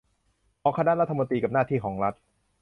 [0.61, 2.13] ของคณะรัฐมนตรีกับหน้าที่ของรัฐ